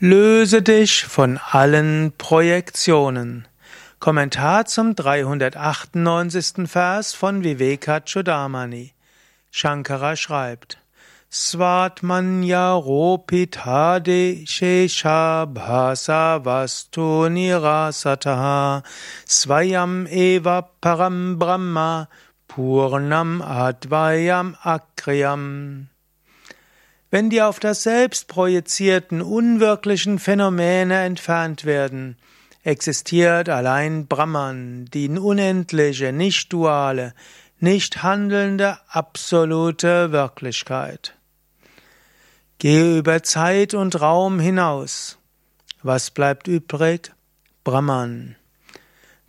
[0.00, 3.48] Löse dich von allen Projektionen.
[3.98, 6.68] Kommentar zum 398.
[6.68, 8.92] Vers von Vivekachudamani.
[9.50, 10.78] Shankara schreibt,
[11.32, 18.84] Svatmanya ropitade shesha bhasa vastu nirasataha
[19.26, 22.06] svayam eva param brahma
[22.46, 25.88] purnam advayam akriyam
[27.10, 32.16] wenn die auf das Selbst projizierten unwirklichen Phänomene entfernt werden,
[32.64, 37.14] existiert allein Brahman, die unendliche, nicht duale,
[37.60, 41.14] nicht handelnde, absolute Wirklichkeit.
[42.58, 45.18] Gehe über Zeit und Raum hinaus.
[45.82, 47.12] Was bleibt übrig?
[47.64, 48.36] Brahman.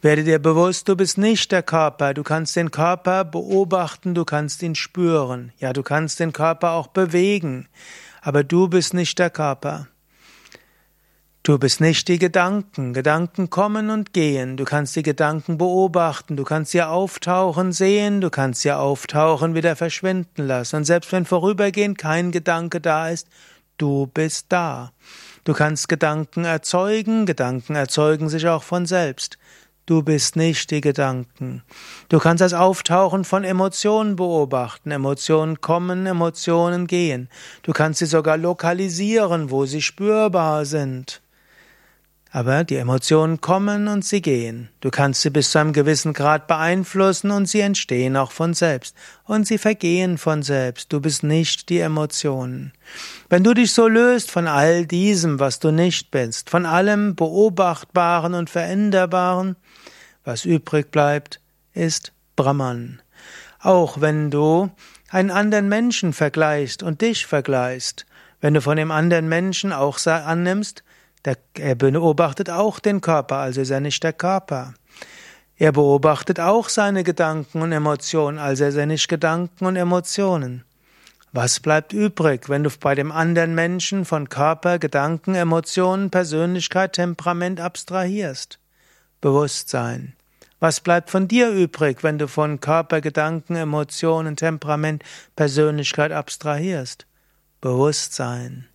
[0.02, 4.64] Werde dir bewusst, du bist nicht der Körper, du kannst den Körper beobachten, du kannst
[4.64, 7.68] ihn spüren, ja, du kannst den Körper auch bewegen,
[8.22, 9.88] aber du bist nicht der Körper.
[11.44, 12.94] Du bist nicht die Gedanken.
[12.94, 14.56] Gedanken kommen und gehen.
[14.56, 16.36] Du kannst die Gedanken beobachten.
[16.36, 18.22] Du kannst sie auftauchen sehen.
[18.22, 20.76] Du kannst sie auftauchen wieder verschwinden lassen.
[20.76, 23.30] Und selbst wenn vorübergehend kein Gedanke da ist,
[23.78, 24.92] du bist da.
[25.46, 27.26] Du kannst Gedanken erzeugen.
[27.26, 29.40] Gedanken erzeugen sich auch von selbst.
[29.90, 31.64] Du bist nicht die Gedanken.
[32.10, 34.92] Du kannst das Auftauchen von Emotionen beobachten.
[34.92, 37.28] Emotionen kommen, Emotionen gehen.
[37.64, 41.24] Du kannst sie sogar lokalisieren, wo sie spürbar sind.
[42.32, 44.70] Aber die Emotionen kommen und sie gehen.
[44.82, 48.96] Du kannst sie bis zu einem gewissen Grad beeinflussen und sie entstehen auch von selbst.
[49.24, 50.94] Und sie vergehen von selbst.
[50.94, 52.72] Du bist nicht die Emotionen.
[53.30, 58.36] Wenn du dich so löst von all diesem, was du nicht bist, von allem Beobachtbaren
[58.36, 59.56] und Veränderbaren,
[60.24, 61.42] was übrig bleibt,
[61.74, 63.02] ist Brahman.
[63.60, 64.70] Auch wenn du
[65.10, 68.06] einen anderen Menschen vergleichst und dich vergleichst,
[68.40, 70.84] wenn du von dem anderen Menschen auch annimmst,
[71.26, 74.74] der, er beobachtet auch den Körper, also ist er nicht der Körper.
[75.58, 80.64] Er beobachtet auch seine Gedanken und Emotionen, also ist er nicht Gedanken und Emotionen.
[81.34, 87.60] Was bleibt übrig, wenn du bei dem anderen Menschen von Körper, Gedanken, Emotionen, Persönlichkeit, Temperament
[87.60, 88.58] abstrahierst?
[89.22, 90.14] Bewusstsein.
[90.62, 95.04] Was bleibt von dir übrig, wenn du von Körper, Gedanken, Emotionen, Temperament,
[95.36, 97.06] Persönlichkeit abstrahierst?
[97.60, 98.69] Bewusstsein.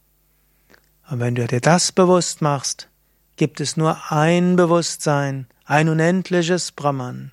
[1.10, 2.88] Und wenn du dir das bewusst machst,
[3.36, 7.32] gibt es nur ein Bewusstsein, ein unendliches Brahman.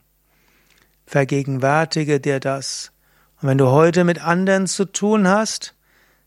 [1.05, 2.91] Vergegenwärtige dir das.
[3.41, 5.75] Und wenn du heute mit anderen zu tun hast,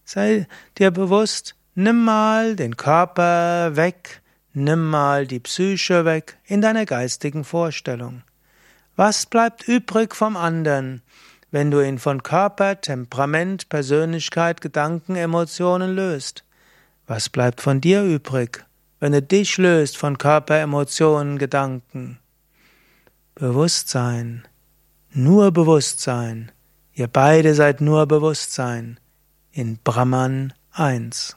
[0.04, 0.46] sei
[0.78, 4.22] dir bewusst, nimm mal den Körper weg,
[4.52, 8.22] nimm mal die Psyche weg in deiner geistigen Vorstellung.
[8.96, 11.02] Was bleibt übrig vom anderen,
[11.50, 16.44] wenn du ihn von Körper, Temperament, Persönlichkeit, Gedanken, Emotionen löst?
[17.06, 18.64] Was bleibt von dir übrig,
[18.98, 22.18] wenn du dich löst von Körper, Emotionen, Gedanken?
[23.34, 24.48] Bewusstsein,
[25.12, 26.50] nur Bewusstsein.
[26.94, 28.98] Ihr beide seid nur Bewusstsein
[29.50, 31.36] in Brahman eins.